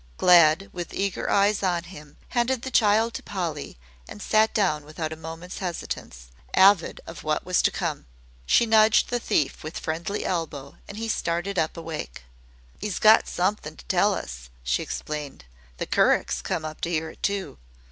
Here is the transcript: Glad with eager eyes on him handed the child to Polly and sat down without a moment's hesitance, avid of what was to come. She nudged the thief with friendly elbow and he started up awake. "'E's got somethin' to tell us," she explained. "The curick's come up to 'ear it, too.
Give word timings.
Glad 0.17 0.71
with 0.73 0.95
eager 0.95 1.29
eyes 1.29 1.61
on 1.61 1.83
him 1.83 2.17
handed 2.29 2.63
the 2.63 2.71
child 2.71 3.13
to 3.13 3.21
Polly 3.21 3.77
and 4.09 4.19
sat 4.19 4.51
down 4.51 4.83
without 4.83 5.13
a 5.13 5.15
moment's 5.15 5.59
hesitance, 5.59 6.29
avid 6.55 7.01
of 7.05 7.23
what 7.23 7.45
was 7.45 7.61
to 7.61 7.69
come. 7.69 8.07
She 8.47 8.65
nudged 8.65 9.09
the 9.11 9.19
thief 9.19 9.61
with 9.63 9.77
friendly 9.77 10.25
elbow 10.25 10.75
and 10.87 10.97
he 10.97 11.07
started 11.07 11.59
up 11.59 11.77
awake. 11.77 12.23
"'E's 12.81 12.97
got 12.97 13.27
somethin' 13.27 13.77
to 13.77 13.85
tell 13.85 14.15
us," 14.15 14.49
she 14.63 14.81
explained. 14.81 15.45
"The 15.77 15.85
curick's 15.85 16.41
come 16.41 16.65
up 16.65 16.81
to 16.81 16.89
'ear 16.89 17.11
it, 17.11 17.21
too. 17.21 17.59